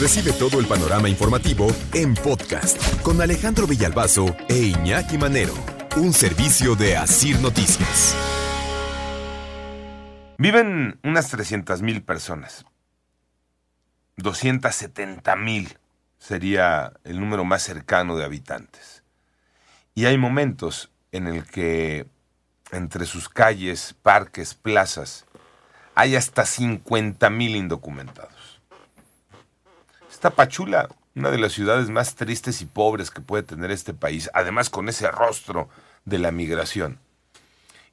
Recibe 0.00 0.32
todo 0.32 0.60
el 0.60 0.66
panorama 0.66 1.10
informativo 1.10 1.66
en 1.92 2.14
podcast 2.14 3.02
con 3.02 3.20
Alejandro 3.20 3.66
Villalbazo 3.66 4.34
e 4.48 4.56
Iñaki 4.56 5.18
Manero. 5.18 5.52
Un 5.94 6.14
servicio 6.14 6.74
de 6.74 6.96
Asir 6.96 7.38
Noticias. 7.40 8.16
Viven 10.38 10.98
unas 11.04 11.28
300 11.28 11.82
mil 11.82 12.02
personas. 12.02 12.64
270 14.16 15.36
mil 15.36 15.76
sería 16.16 16.94
el 17.04 17.20
número 17.20 17.44
más 17.44 17.62
cercano 17.62 18.16
de 18.16 18.24
habitantes. 18.24 19.02
Y 19.94 20.06
hay 20.06 20.16
momentos 20.16 20.90
en 21.12 21.26
el 21.26 21.44
que 21.44 22.06
entre 22.72 23.04
sus 23.04 23.28
calles, 23.28 23.94
parques, 24.02 24.54
plazas, 24.54 25.26
hay 25.94 26.16
hasta 26.16 26.46
50 26.46 27.28
mil 27.28 27.54
indocumentados. 27.54 28.39
Tapachula, 30.20 30.88
una 31.14 31.30
de 31.30 31.38
las 31.38 31.52
ciudades 31.52 31.88
más 31.88 32.14
tristes 32.14 32.60
y 32.60 32.66
pobres 32.66 33.10
que 33.10 33.22
puede 33.22 33.42
tener 33.42 33.70
este 33.70 33.94
país, 33.94 34.30
además 34.34 34.70
con 34.70 34.88
ese 34.88 35.10
rostro 35.10 35.68
de 36.04 36.18
la 36.18 36.30
migración. 36.30 36.98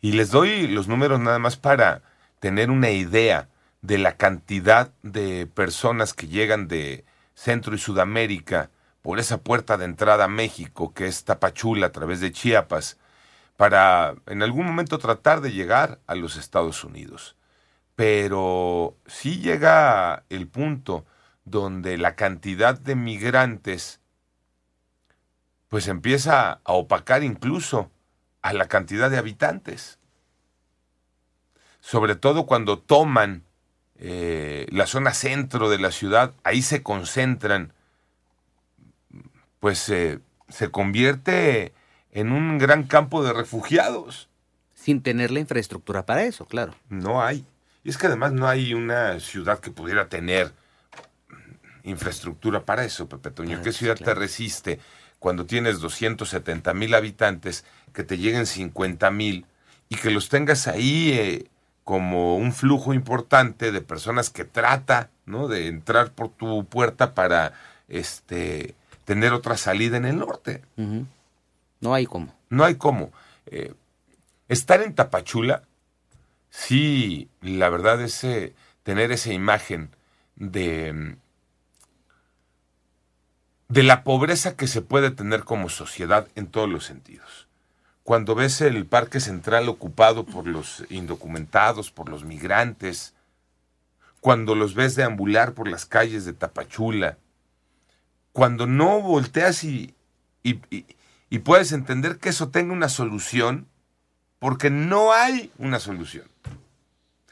Y 0.01 0.11
les 0.11 0.29
doy 0.29 0.67
los 0.67 0.87
números 0.87 1.19
nada 1.19 1.39
más 1.39 1.55
para 1.55 2.01
tener 2.39 2.69
una 2.69 2.91
idea 2.91 3.47
de 3.81 3.97
la 3.97 4.17
cantidad 4.17 4.91
de 5.03 5.47
personas 5.47 6.13
que 6.13 6.27
llegan 6.27 6.67
de 6.67 7.05
Centro 7.33 7.75
y 7.75 7.79
Sudamérica 7.79 8.69
por 9.01 9.19
esa 9.19 9.37
puerta 9.37 9.77
de 9.77 9.85
entrada 9.85 10.25
a 10.25 10.29
México, 10.29 10.93
que 10.93 11.07
es 11.07 11.23
Tapachula, 11.23 11.87
a 11.87 11.91
través 11.91 12.19
de 12.19 12.31
Chiapas, 12.31 12.97
para 13.55 14.15
en 14.27 14.43
algún 14.43 14.65
momento 14.65 14.97
tratar 14.97 15.39
de 15.39 15.53
llegar 15.53 15.99
a 16.07 16.15
los 16.15 16.35
Estados 16.35 16.83
Unidos. 16.83 17.35
Pero 17.95 18.97
sí 19.07 19.39
llega 19.39 20.23
el 20.29 20.47
punto 20.47 21.05
donde 21.49 21.97
la 21.97 22.15
cantidad 22.15 22.77
de 22.77 22.95
migrantes 22.95 24.01
pues 25.69 25.87
empieza 25.87 26.61
a 26.63 26.73
opacar 26.73 27.23
incluso 27.23 27.91
a 28.41 28.53
la 28.53 28.67
cantidad 28.67 29.09
de 29.09 29.17
habitantes. 29.17 29.99
Sobre 31.79 32.15
todo 32.15 32.45
cuando 32.45 32.79
toman 32.79 33.43
eh, 33.95 34.67
la 34.71 34.87
zona 34.87 35.13
centro 35.13 35.69
de 35.69 35.79
la 35.79 35.91
ciudad, 35.91 36.33
ahí 36.43 36.61
se 36.61 36.83
concentran, 36.83 37.73
pues 39.59 39.79
se 39.79 40.71
convierte 40.71 41.73
en 42.11 42.31
un 42.31 42.57
gran 42.57 42.83
campo 42.83 43.23
de 43.23 43.33
refugiados. 43.33 44.29
Sin 44.73 45.01
tener 45.01 45.31
la 45.31 45.39
infraestructura 45.39 46.05
para 46.05 46.23
eso, 46.23 46.45
claro. 46.45 46.75
No 46.89 47.21
hay. 47.21 47.45
Y 47.83 47.89
es 47.89 47.97
que 47.97 48.07
además 48.07 48.31
no 48.33 48.47
hay 48.47 48.73
una 48.73 49.19
ciudad 49.19 49.59
que 49.59 49.71
pudiera 49.71 50.07
tener 50.07 50.53
infraestructura 51.87 52.65
para 52.65 52.83
eso, 52.83 53.07
Pepe 53.07 53.31
Toño. 53.31 53.57
Ah, 53.59 53.61
¿Qué 53.63 53.71
ciudad 53.71 53.95
te 53.95 54.13
resiste 54.13 54.79
cuando 55.19 55.45
tienes 55.45 55.79
270 55.79 56.73
mil 56.73 56.93
habitantes, 56.93 57.65
que 57.93 58.03
te 58.03 58.17
lleguen 58.17 58.45
50 58.45 59.09
mil 59.11 59.45
y 59.89 59.95
que 59.95 60.11
los 60.11 60.29
tengas 60.29 60.67
ahí 60.67 61.11
eh, 61.13 61.47
como 61.83 62.37
un 62.37 62.53
flujo 62.53 62.93
importante 62.93 63.71
de 63.71 63.81
personas 63.81 64.29
que 64.29 64.43
trata 64.43 65.09
¿no? 65.25 65.47
de 65.47 65.67
entrar 65.67 66.11
por 66.11 66.29
tu 66.29 66.65
puerta 66.65 67.15
para 67.15 67.53
este, 67.87 68.75
tener 69.05 69.33
otra 69.33 69.57
salida 69.57 69.97
en 69.97 70.05
el 70.05 70.17
norte? 70.17 70.63
No 71.79 71.93
hay 71.93 72.05
cómo. 72.05 72.33
No 72.49 72.65
hay 72.65 72.75
cómo. 72.75 73.11
Eh, 73.47 73.73
estar 74.49 74.81
en 74.81 74.93
Tapachula, 74.93 75.63
sí, 76.49 77.29
la 77.41 77.69
verdad 77.69 78.01
es 78.01 78.23
eh, 78.23 78.53
tener 78.83 79.11
esa 79.11 79.33
imagen 79.33 79.89
de 80.35 81.17
de 83.69 83.83
la 83.83 84.03
pobreza 84.03 84.55
que 84.55 84.67
se 84.67 84.81
puede 84.81 85.11
tener 85.11 85.43
como 85.43 85.69
sociedad 85.69 86.27
en 86.35 86.47
todos 86.47 86.69
los 86.69 86.85
sentidos. 86.85 87.47
Cuando 88.03 88.35
ves 88.35 88.61
el 88.61 88.85
parque 88.85 89.19
central 89.19 89.67
ocupado 89.67 90.25
por 90.25 90.47
los 90.47 90.85
indocumentados, 90.89 91.91
por 91.91 92.07
los 92.07 92.23
migrantes, 92.23 93.13
cuando 94.21 94.55
los 94.55 94.75
ves 94.75 94.95
deambular 94.95 95.53
por 95.53 95.67
las 95.67 95.85
calles 95.85 96.23
de 96.23 96.33
Tapachula, 96.33 97.17
cuando 98.31 98.65
no 98.65 99.01
volteas 99.01 99.63
y, 99.63 99.93
y, 100.43 101.39
puedes 101.39 101.71
entender 101.71 102.17
que 102.19 102.29
eso 102.29 102.49
tenga 102.49 102.71
una 102.71 102.87
solución, 102.87 103.67
porque 104.39 104.69
no 104.69 105.11
hay 105.11 105.51
una 105.57 105.79
solución. 105.79 106.27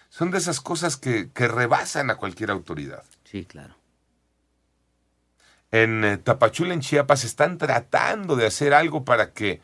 Son 0.09 0.31
de 0.31 0.39
esas 0.39 0.59
cosas 0.59 0.97
que, 0.97 1.29
que 1.31 1.47
rebasan 1.47 2.09
a 2.09 2.15
cualquier 2.15 2.51
autoridad. 2.51 3.03
Sí, 3.23 3.45
claro 3.45 3.75
en 5.71 6.03
eh, 6.03 6.17
Tapachula, 6.17 6.73
en 6.73 6.81
Chiapas, 6.81 7.23
están 7.23 7.57
tratando 7.57 8.35
de 8.35 8.45
hacer 8.45 8.73
algo 8.73 9.05
para 9.05 9.33
que, 9.33 9.61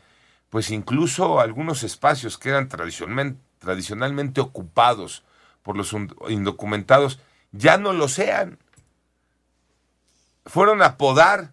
pues 0.50 0.70
incluso 0.70 1.40
algunos 1.40 1.82
espacios 1.82 2.38
que 2.38 2.50
eran 2.50 2.68
tradicionalmente, 2.68 4.40
ocupados 4.40 5.24
por 5.62 5.76
los 5.76 5.94
indocumentados, 6.28 7.20
ya 7.52 7.78
no 7.78 7.92
lo 7.92 8.08
sean. 8.08 8.58
Fueron 10.44 10.82
a 10.82 10.96
podar 10.96 11.52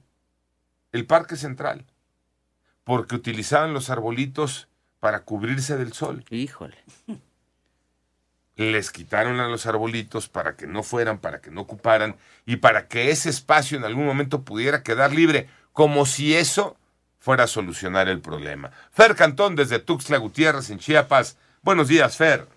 el 0.91 1.05
Parque 1.05 1.35
Central 1.35 1.85
porque 2.83 3.15
utilizaban 3.15 3.73
los 3.73 3.91
arbolitos 3.91 4.67
para 4.99 5.23
cubrirse 5.23 5.77
del 5.77 5.93
sol. 5.93 6.25
Híjole 6.29 6.77
les 8.59 8.91
quitaron 8.91 9.39
a 9.39 9.47
los 9.47 9.65
arbolitos 9.65 10.27
para 10.27 10.57
que 10.57 10.67
no 10.67 10.83
fueran, 10.83 11.19
para 11.19 11.39
que 11.39 11.49
no 11.49 11.61
ocuparan 11.61 12.15
y 12.45 12.57
para 12.57 12.89
que 12.89 13.09
ese 13.09 13.29
espacio 13.29 13.77
en 13.77 13.85
algún 13.85 14.05
momento 14.05 14.43
pudiera 14.43 14.83
quedar 14.83 15.13
libre, 15.13 15.47
como 15.71 16.05
si 16.05 16.35
eso 16.35 16.75
fuera 17.19 17.45
a 17.45 17.47
solucionar 17.47 18.09
el 18.09 18.19
problema. 18.19 18.71
Fer 18.91 19.15
Cantón 19.15 19.55
desde 19.55 19.79
Tuxtla 19.79 20.17
Gutiérrez 20.17 20.69
en 20.71 20.79
Chiapas. 20.79 21.39
Buenos 21.63 21.87
días, 21.87 22.17
Fer. 22.17 22.47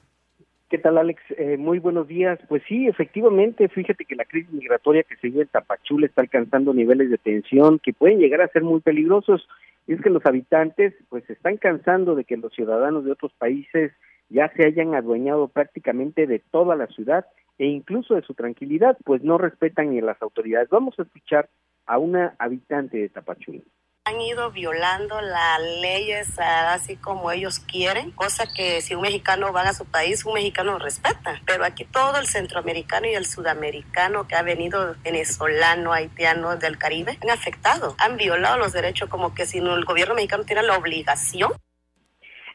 ¿Qué 0.70 0.78
tal, 0.78 0.98
Alex? 0.98 1.22
Eh, 1.38 1.56
muy 1.56 1.78
buenos 1.78 2.08
días. 2.08 2.36
Pues 2.48 2.64
sí, 2.66 2.88
efectivamente, 2.88 3.68
fíjate 3.68 4.04
que 4.04 4.16
la 4.16 4.24
crisis 4.24 4.52
migratoria 4.52 5.04
que 5.04 5.14
se 5.18 5.28
vive 5.28 5.42
en 5.42 5.48
Tapachula 5.48 6.06
está 6.06 6.22
alcanzando 6.22 6.74
niveles 6.74 7.10
de 7.10 7.18
tensión 7.18 7.78
que 7.78 7.92
pueden 7.92 8.18
llegar 8.18 8.40
a 8.40 8.48
ser 8.48 8.64
muy 8.64 8.80
peligrosos. 8.80 9.46
Y 9.86 9.92
es 9.92 10.00
que 10.00 10.10
los 10.10 10.26
habitantes 10.26 10.94
pues 11.10 11.28
están 11.30 11.58
cansando 11.58 12.16
de 12.16 12.24
que 12.24 12.36
los 12.36 12.52
ciudadanos 12.52 13.04
de 13.04 13.12
otros 13.12 13.32
países 13.38 13.92
ya 14.32 14.52
se 14.56 14.66
hayan 14.66 14.94
adueñado 14.94 15.48
prácticamente 15.48 16.26
de 16.26 16.38
toda 16.38 16.74
la 16.74 16.86
ciudad 16.88 17.26
e 17.58 17.66
incluso 17.66 18.14
de 18.14 18.22
su 18.22 18.34
tranquilidad, 18.34 18.96
pues 19.04 19.22
no 19.22 19.38
respetan 19.38 19.90
ni 19.90 20.00
las 20.00 20.20
autoridades. 20.22 20.68
Vamos 20.70 20.98
a 20.98 21.02
escuchar 21.02 21.48
a 21.86 21.98
una 21.98 22.34
habitante 22.38 22.96
de 22.96 23.08
Tapachula. 23.08 23.60
Han 24.04 24.20
ido 24.20 24.50
violando 24.50 25.20
las 25.20 25.60
leyes 25.80 26.36
así 26.38 26.96
como 26.96 27.30
ellos 27.30 27.60
quieren, 27.60 28.10
cosa 28.10 28.46
que 28.52 28.80
si 28.80 28.96
un 28.96 29.02
mexicano 29.02 29.52
va 29.52 29.62
a 29.62 29.74
su 29.74 29.84
país, 29.84 30.24
un 30.26 30.34
mexicano 30.34 30.76
respeta. 30.80 31.40
Pero 31.46 31.64
aquí 31.64 31.84
todo 31.84 32.18
el 32.18 32.26
centroamericano 32.26 33.06
y 33.06 33.14
el 33.14 33.26
sudamericano 33.26 34.26
que 34.26 34.34
ha 34.34 34.42
venido 34.42 34.96
venezolano, 35.04 35.92
haitiano 35.92 36.56
del 36.56 36.78
Caribe, 36.78 37.16
han 37.22 37.30
afectado, 37.30 37.94
han 37.98 38.16
violado 38.16 38.58
los 38.58 38.72
derechos 38.72 39.08
como 39.08 39.34
que 39.34 39.46
si 39.46 39.60
no, 39.60 39.76
el 39.76 39.84
gobierno 39.84 40.16
mexicano 40.16 40.42
tiene 40.44 40.64
la 40.64 40.76
obligación 40.76 41.52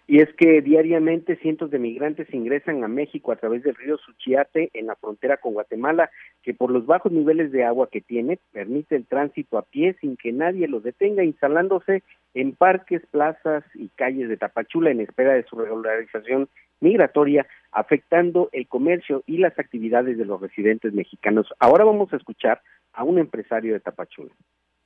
y 0.08 0.22
es 0.22 0.34
que 0.36 0.62
diariamente 0.62 1.36
cientos 1.36 1.70
de 1.70 1.80
migrantes 1.80 2.34
ingresan 2.34 2.82
a 2.86 2.88
México 2.88 3.34
a 3.34 3.36
través 3.36 3.62
del 3.64 3.76
río 3.76 3.98
Suchiate 3.98 4.70
en 4.74 4.88
la 4.88 4.96
frontera 4.96 5.36
con 5.36 5.54
Guatemala, 5.54 6.10
que 6.44 6.54
por 6.54 6.72
los 6.72 6.86
bajos 6.86 7.12
niveles 7.12 7.52
de 7.52 7.66
agua 7.66 7.90
que 7.92 8.00
tiene 8.00 8.40
permite 8.54 8.96
el 8.96 9.06
tránsito 9.06 9.58
a 9.58 9.64
pie 9.64 9.98
sin 10.00 10.16
que 10.16 10.32
nadie 10.32 10.70
los 10.70 10.82
detenga, 10.82 11.26
instalándose 11.26 12.04
en 12.34 12.54
parques, 12.54 13.02
plazas 13.12 13.66
y 13.76 13.90
calles 13.90 14.30
de 14.30 14.38
Tapachula 14.38 14.92
en 14.92 15.02
espera 15.02 15.34
de 15.34 15.44
su 15.44 15.58
regularización 15.58 16.48
migratoria, 16.80 17.46
afectando 17.74 18.48
el 18.54 18.66
comercio 18.68 19.24
y 19.26 19.40
las 19.40 19.60
actividades 19.60 20.18
de 20.18 20.26
los 20.26 20.40
residentes 20.40 20.94
mexicanos. 20.94 21.54
Ahora 21.60 21.84
vamos 21.84 22.14
a 22.14 22.18
escuchar 22.18 22.62
a 22.94 23.04
un 23.04 23.20
empresario 23.20 23.74
de 23.74 23.82
Tapachula 23.82 24.32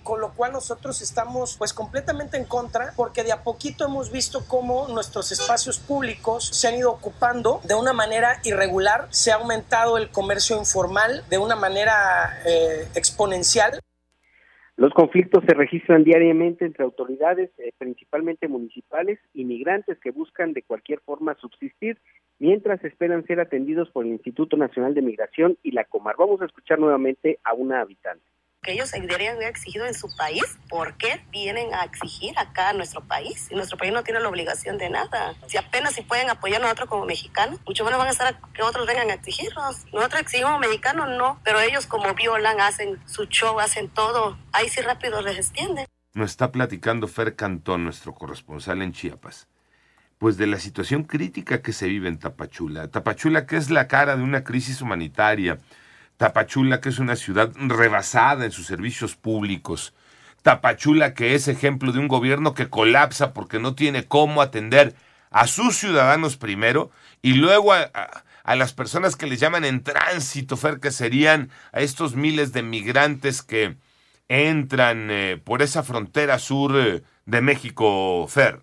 con 0.04 0.20
lo 0.20 0.34
cual 0.34 0.54
nosotros 0.54 1.02
estamos 1.02 1.58
pues 1.58 1.74
completamente 1.74 2.38
en 2.38 2.46
contra 2.46 2.94
porque 2.96 3.24
de 3.24 3.32
a 3.32 3.44
poquito 3.44 3.86
hemos 3.86 4.12
visto 4.12 4.46
cómo 4.48 4.88
nuestros 4.88 5.32
espacios 5.32 5.80
públicos 5.80 6.46
se 6.48 6.68
han 6.68 6.76
ido 6.76 6.92
ocupando 6.92 7.62
de 7.68 7.76
una 7.76 7.94
manera 7.94 8.40
irregular, 8.44 9.08
se 9.10 9.32
ha 9.32 9.36
aumentado 9.36 9.98
el 9.98 10.10
comercio 10.10 10.58
informal 10.58 11.24
de 11.30 11.38
una 11.38 11.56
manera 11.56 12.42
eh, 12.46 12.88
exponencial. 12.96 13.80
Los 14.78 14.94
conflictos 14.94 15.44
se 15.48 15.54
registran 15.54 16.04
diariamente 16.04 16.66
entre 16.66 16.84
autoridades, 16.84 17.52
eh, 17.60 17.72
principalmente 17.78 18.48
municipales, 18.48 19.20
y 19.34 19.46
migrantes 19.46 20.00
que 20.00 20.12
buscan 20.12 20.54
de 20.54 20.64
cualquier 20.64 21.02
forma 21.02 21.36
subsistir 21.36 22.00
mientras 22.40 22.84
esperan 22.84 23.24
ser 23.26 23.40
atendidos 23.40 23.92
por 23.92 24.06
el 24.06 24.14
Instituto 24.14 24.58
Nacional 24.58 24.96
de 24.96 25.04
Migración 25.04 25.58
y 25.62 25.72
la 25.72 25.84
Comar. 25.84 26.16
Vamos 26.18 26.42
a 26.42 26.46
escuchar 26.46 26.80
nuevamente 26.80 27.38
a 27.44 27.54
una 27.54 27.82
habitante 27.82 28.26
que 28.64 28.74
ellos 28.74 28.92
deberían 28.92 29.38
haber 29.38 29.48
exigido 29.48 29.88
en 29.88 29.96
su 29.96 30.16
país, 30.16 30.44
¿por 30.70 30.94
qué 30.94 31.20
vienen 31.32 31.74
a 31.74 31.84
exigir 31.84 32.38
acá 32.38 32.70
a 32.70 32.74
nuestro 32.74 33.02
país? 33.02 33.48
Y 33.50 33.56
nuestro 33.56 33.76
país 33.76 33.92
no 33.92 34.04
tiene 34.04 34.20
la 34.20 34.30
obligación 34.30 34.78
de 34.78 34.88
nada. 34.92 35.34
Si 35.48 35.58
apenas 35.58 35.96
si 35.96 36.04
pueden 36.04 36.30
apoyar 36.30 36.62
a 36.62 36.66
nosotros 36.66 36.88
como 36.88 37.06
mexicanos, 37.08 37.60
mucho 37.66 37.84
menos 37.84 37.98
van 37.98 38.10
a 38.10 38.12
estar 38.12 38.40
que 38.54 38.62
otros 38.62 38.86
vengan 38.86 39.10
a 39.10 39.16
exigirnos. 39.16 39.86
Nosotros 39.92 40.22
exigimos 40.22 40.60
mexicanos, 40.60 41.10
no, 41.10 41.40
pero 41.44 41.60
ellos 41.60 41.88
como 41.88 42.14
violan, 42.14 42.62
hacen 42.62 43.00
su 43.08 43.26
show, 43.26 43.60
hacen 43.60 43.90
todo, 43.90 44.38
ahí 44.52 44.70
sí 44.70 44.82
rápido 44.82 45.24
les 45.24 45.40
extienden. 45.40 45.88
Nos 46.14 46.30
está 46.30 46.52
platicando 46.52 47.08
Fer 47.08 47.36
Cantón, 47.36 47.84
nuestro 47.84 48.14
corresponsal 48.14 48.82
en 48.82 48.94
Chiapas 48.94 49.48
pues 50.20 50.38
de 50.38 50.46
la 50.46 50.60
situación 50.60 51.04
crítica 51.04 51.64
que 51.64 51.74
se 51.74 51.88
vive 51.88 52.08
en 52.08 52.20
Tapachula. 52.20 52.90
Tapachula 52.90 53.48
que 53.48 53.58
es 53.58 53.72
la 53.72 53.88
cara 53.88 54.16
de 54.16 54.22
una 54.22 54.44
crisis 54.44 54.80
humanitaria, 54.80 55.58
Tapachula, 56.22 56.82
que 56.82 56.90
es 56.90 57.00
una 57.00 57.16
ciudad 57.16 57.52
rebasada 57.56 58.46
en 58.46 58.52
sus 58.52 58.68
servicios 58.68 59.16
públicos. 59.16 59.96
Tapachula, 60.44 61.16
que 61.16 61.34
es 61.34 61.48
ejemplo 61.48 61.92
de 61.92 61.98
un 61.98 62.08
gobierno 62.08 62.54
que 62.54 62.70
colapsa 62.70 63.34
porque 63.34 63.58
no 63.58 63.74
tiene 63.74 64.04
cómo 64.04 64.44
atender 64.44 64.94
a 65.32 65.48
sus 65.48 65.78
ciudadanos 65.78 66.38
primero 66.38 66.92
y 67.24 67.34
luego 67.34 67.74
a, 67.74 67.90
las 68.46 68.72
personas 68.72 69.16
que 69.16 69.26
les 69.26 69.40
llaman 69.40 69.66
en 69.66 69.82
tránsito, 69.82 70.58
Fer, 70.58 70.80
que 70.80 70.92
serían 70.92 71.50
a 71.72 71.82
estos 71.82 72.16
miles 72.16 72.54
de 72.54 72.62
migrantes 72.62 73.42
que 73.42 73.78
entran 74.28 75.10
eh, 75.10 75.42
por 75.44 75.64
esa 75.64 75.82
frontera 75.82 76.38
sur 76.38 76.80
eh, 76.80 77.02
de 77.26 77.42
México, 77.42 78.28
Fer. 78.28 78.60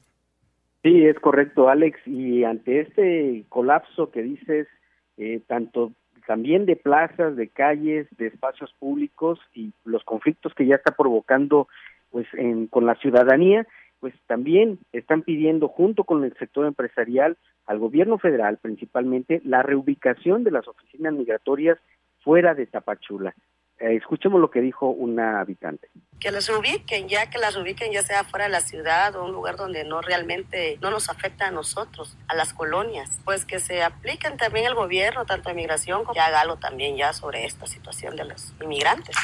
Sí, 0.84 1.04
es 1.04 1.18
correcto, 1.18 1.68
Alex. 1.68 1.98
Y 2.06 2.44
ante 2.44 2.82
este 2.82 3.46
colapso 3.48 4.12
que 4.12 4.22
dices, 4.22 4.68
eh, 5.16 5.40
tanto 5.48 5.90
también 6.28 6.66
de 6.66 6.76
plazas, 6.76 7.36
de 7.36 7.48
calles, 7.48 8.06
de 8.18 8.26
espacios 8.26 8.70
públicos 8.78 9.40
y 9.54 9.72
los 9.86 10.04
conflictos 10.04 10.52
que 10.52 10.66
ya 10.66 10.74
está 10.74 10.94
provocando 10.94 11.68
pues 12.10 12.26
en, 12.34 12.66
con 12.66 12.84
la 12.84 12.96
ciudadanía, 12.96 13.66
pues 13.98 14.12
también 14.26 14.78
están 14.92 15.22
pidiendo 15.22 15.68
junto 15.68 16.04
con 16.04 16.22
el 16.24 16.34
sector 16.36 16.66
empresarial 16.66 17.38
al 17.64 17.78
gobierno 17.78 18.18
federal 18.18 18.58
principalmente 18.58 19.40
la 19.42 19.62
reubicación 19.62 20.44
de 20.44 20.50
las 20.50 20.68
oficinas 20.68 21.14
migratorias 21.14 21.78
fuera 22.20 22.54
de 22.54 22.66
Tapachula. 22.66 23.34
Eh, 23.80 23.94
escuchemos 23.96 24.40
lo 24.40 24.50
que 24.50 24.60
dijo 24.60 24.88
una 24.90 25.40
habitante. 25.40 25.88
Que 26.18 26.32
las 26.32 26.48
ubiquen, 26.48 27.08
ya 27.08 27.30
que 27.30 27.38
las 27.38 27.56
ubiquen 27.56 27.92
ya 27.92 28.02
sea 28.02 28.24
fuera 28.24 28.46
de 28.46 28.50
la 28.50 28.60
ciudad 28.60 29.14
o 29.14 29.24
un 29.24 29.32
lugar 29.32 29.56
donde 29.56 29.84
no 29.84 30.00
realmente 30.00 30.78
no 30.82 30.90
nos 30.90 31.08
afecta 31.08 31.46
a 31.46 31.50
nosotros, 31.52 32.16
a 32.26 32.34
las 32.34 32.52
colonias. 32.52 33.20
Pues 33.24 33.44
que 33.44 33.60
se 33.60 33.82
apliquen 33.82 34.36
también 34.36 34.66
el 34.66 34.74
gobierno, 34.74 35.26
tanto 35.26 35.48
de 35.48 35.54
migración 35.54 36.02
como 36.02 36.14
que 36.14 36.20
haga 36.20 36.40
algo 36.40 36.56
también 36.56 36.96
ya 36.96 37.12
sobre 37.12 37.44
esta 37.44 37.66
situación 37.66 38.16
de 38.16 38.24
los 38.24 38.52
inmigrantes. 38.60 39.16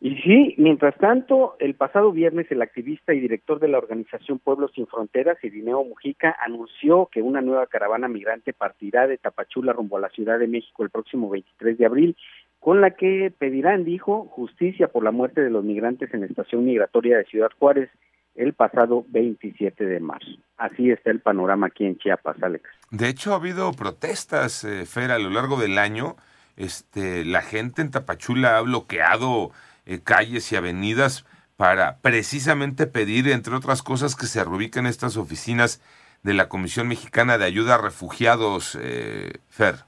Y 0.00 0.16
sí, 0.16 0.54
mientras 0.58 0.94
tanto, 0.98 1.56
el 1.60 1.76
pasado 1.76 2.12
viernes 2.12 2.50
el 2.50 2.60
activista 2.60 3.14
y 3.14 3.20
director 3.20 3.58
de 3.58 3.68
la 3.68 3.78
organización 3.78 4.38
Pueblos 4.38 4.72
Sin 4.74 4.86
Fronteras, 4.86 5.42
Irineo 5.42 5.82
Mujica, 5.82 6.36
anunció 6.44 7.08
que 7.10 7.22
una 7.22 7.40
nueva 7.40 7.66
caravana 7.68 8.06
migrante 8.06 8.52
partirá 8.52 9.06
de 9.06 9.16
Tapachula 9.16 9.72
rumbo 9.72 9.96
a 9.96 10.00
la 10.00 10.10
Ciudad 10.10 10.38
de 10.38 10.46
México 10.46 10.82
el 10.82 10.90
próximo 10.90 11.30
23 11.30 11.78
de 11.78 11.86
abril 11.86 12.16
con 12.64 12.80
la 12.80 12.92
que 12.92 13.30
pedirán, 13.38 13.84
dijo, 13.84 14.24
justicia 14.30 14.88
por 14.88 15.04
la 15.04 15.10
muerte 15.10 15.42
de 15.42 15.50
los 15.50 15.62
migrantes 15.62 16.14
en 16.14 16.20
la 16.20 16.26
estación 16.26 16.64
migratoria 16.64 17.18
de 17.18 17.26
Ciudad 17.26 17.50
Juárez 17.58 17.90
el 18.36 18.54
pasado 18.54 19.04
27 19.08 19.84
de 19.84 20.00
marzo. 20.00 20.30
Así 20.56 20.90
está 20.90 21.10
el 21.10 21.20
panorama 21.20 21.66
aquí 21.66 21.84
en 21.84 21.98
Chiapas, 21.98 22.42
Alex. 22.42 22.64
De 22.90 23.08
hecho, 23.08 23.34
ha 23.34 23.36
habido 23.36 23.70
protestas, 23.74 24.64
eh, 24.64 24.86
Fer, 24.86 25.10
a 25.10 25.18
lo 25.18 25.28
largo 25.28 25.60
del 25.60 25.76
año. 25.76 26.16
Este, 26.56 27.26
la 27.26 27.42
gente 27.42 27.82
en 27.82 27.90
Tapachula 27.90 28.56
ha 28.56 28.62
bloqueado 28.62 29.50
eh, 29.84 30.00
calles 30.02 30.50
y 30.50 30.56
avenidas 30.56 31.26
para 31.58 31.98
precisamente 31.98 32.86
pedir, 32.86 33.28
entre 33.28 33.54
otras 33.54 33.82
cosas, 33.82 34.16
que 34.16 34.24
se 34.24 34.42
reubiquen 34.42 34.86
estas 34.86 35.18
oficinas 35.18 35.82
de 36.22 36.32
la 36.32 36.48
Comisión 36.48 36.88
Mexicana 36.88 37.36
de 37.36 37.44
Ayuda 37.44 37.74
a 37.74 37.82
Refugiados, 37.82 38.78
eh, 38.80 39.32
Fer. 39.50 39.84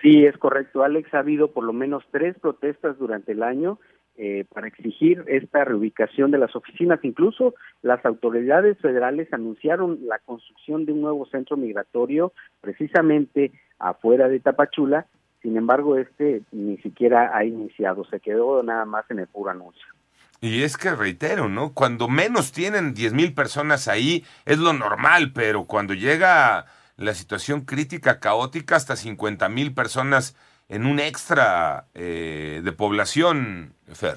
Sí, 0.00 0.24
es 0.24 0.36
correcto, 0.38 0.84
Alex. 0.84 1.12
Ha 1.14 1.20
habido 1.20 1.50
por 1.52 1.64
lo 1.64 1.72
menos 1.72 2.04
tres 2.10 2.38
protestas 2.38 2.98
durante 2.98 3.32
el 3.32 3.42
año 3.42 3.78
eh, 4.16 4.44
para 4.52 4.68
exigir 4.68 5.24
esta 5.26 5.64
reubicación 5.64 6.30
de 6.30 6.38
las 6.38 6.54
oficinas. 6.54 7.00
Incluso 7.04 7.54
las 7.82 8.04
autoridades 8.04 8.78
federales 8.78 9.32
anunciaron 9.32 9.98
la 10.06 10.18
construcción 10.18 10.84
de 10.86 10.92
un 10.92 11.02
nuevo 11.02 11.26
centro 11.26 11.56
migratorio 11.56 12.32
precisamente 12.60 13.52
afuera 13.78 14.28
de 14.28 14.40
Tapachula. 14.40 15.06
Sin 15.42 15.56
embargo, 15.56 15.96
este 15.96 16.42
ni 16.52 16.78
siquiera 16.78 17.36
ha 17.36 17.44
iniciado, 17.44 18.04
se 18.06 18.18
quedó 18.20 18.62
nada 18.62 18.84
más 18.84 19.08
en 19.10 19.20
el 19.20 19.28
puro 19.28 19.50
anuncio. 19.50 19.86
Y 20.40 20.62
es 20.62 20.76
que 20.76 20.94
reitero, 20.94 21.48
¿no? 21.48 21.72
Cuando 21.72 22.08
menos 22.08 22.52
tienen 22.52 22.94
diez 22.94 23.12
mil 23.12 23.34
personas 23.34 23.88
ahí 23.88 24.24
es 24.46 24.58
lo 24.58 24.72
normal, 24.72 25.32
pero 25.32 25.64
cuando 25.64 25.94
llega 25.94 26.66
la 26.98 27.14
situación 27.14 27.62
crítica, 27.62 28.20
caótica, 28.20 28.76
hasta 28.76 28.96
50 28.96 29.48
mil 29.48 29.72
personas 29.72 30.36
en 30.68 30.84
un 30.84 30.98
extra 30.98 31.86
eh, 31.94 32.60
de 32.62 32.72
población, 32.72 33.72
Fer. 33.86 34.16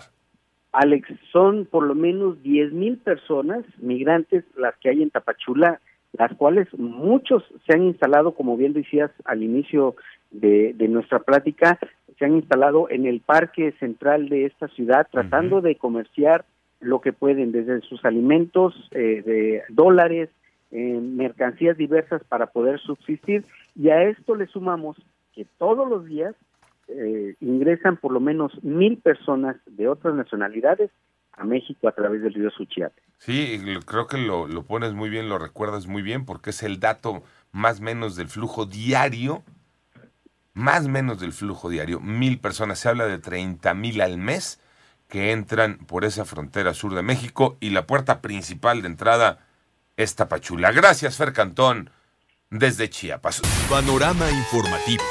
Alex, 0.74 1.08
son 1.32 1.66
por 1.66 1.86
lo 1.86 1.96
menos 1.96 2.42
10 2.44 2.74
mil 2.74 2.98
personas 2.98 3.64
migrantes 3.78 4.44
las 4.58 4.76
que 4.78 4.90
hay 4.90 5.04
en 5.04 5.12
Tapachula, 5.12 5.80
las 6.14 6.34
cuales 6.36 6.68
muchos 6.78 7.44
se 7.66 7.74
han 7.74 7.84
instalado, 7.84 8.34
como 8.34 8.58
bien 8.58 8.74
decías 8.74 9.12
al 9.26 9.44
inicio 9.44 9.96
de, 10.32 10.74
nuestra 10.90 11.20
plática, 11.20 11.78
se 12.18 12.26
han 12.26 12.36
instalado 12.36 12.90
en 12.90 13.06
el 13.06 13.22
parque 13.22 13.74
central 13.80 14.28
de 14.28 14.46
esta 14.46 14.68
ciudad 14.70 15.08
tratando 15.12 15.62
de 15.62 15.76
comerciar 15.76 16.46
lo 16.80 17.00
que 17.00 17.14
pueden, 17.14 17.52
desde 17.52 17.82
sus 17.82 18.04
alimentos, 18.06 18.74
eh, 18.92 19.22
de 19.26 19.64
dólares, 19.70 20.30
mercancías 20.72 21.78
diversas 21.78 22.24
para 22.24 22.48
poder 22.48 22.80
subsistir 22.80 23.46
y 23.76 23.90
a 23.90 24.04
esto 24.04 24.36
le 24.36 24.48
sumamos 24.48 24.98
que 25.34 25.46
todos 25.58 25.90
los 25.90 26.06
días 26.06 26.36
eh, 26.88 27.36
ingresan 27.40 27.98
por 27.98 28.12
lo 28.12 28.20
menos 28.20 28.52
mil 28.64 28.98
personas 28.98 29.58
de 29.66 29.88
otras 29.88 30.16
nacionalidades 30.16 30.92
a 31.34 31.44
México 31.44 31.88
a 31.88 31.94
través 31.94 32.22
del 32.22 32.34
río 32.34 32.50
Suchiate. 32.52 33.02
Sí, 33.18 33.62
creo 33.86 34.08
que 34.08 34.18
lo, 34.18 34.48
lo 34.48 34.64
pones 34.64 34.94
muy 34.94 35.10
bien, 35.10 35.30
lo 35.30 35.38
recuerdas 35.38 35.88
muy 35.88 36.02
bien, 36.02 36.26
porque 36.26 36.50
es 36.50 36.64
el 36.64 36.80
dato 36.80 37.24
más 37.52 37.80
menos 37.80 38.16
del 38.16 38.28
flujo 38.28 38.66
diario, 38.66 39.44
más 40.54 40.88
menos 40.88 41.20
del 41.20 41.32
flujo 41.32 41.70
diario, 41.70 42.00
mil 42.00 42.40
personas, 42.40 42.80
se 42.80 42.90
habla 42.90 43.06
de 43.06 43.20
30 43.20 43.74
mil 43.74 44.02
al 44.02 44.18
mes 44.18 44.60
que 45.08 45.32
entran 45.32 45.78
por 45.78 46.04
esa 46.04 46.26
frontera 46.26 46.74
sur 46.74 46.94
de 46.94 47.04
México 47.04 47.58
y 47.60 47.70
la 47.70 47.86
puerta 47.86 48.22
principal 48.22 48.82
de 48.82 48.88
entrada 48.88 49.40
esta 50.02 50.28
Pachula. 50.28 50.72
Gracias, 50.72 51.16
Fer 51.18 51.34
Cantón, 51.34 51.90
desde 52.50 52.90
Chiapas. 52.90 53.42
Panorama 53.70 54.30
informativo. 54.30 55.04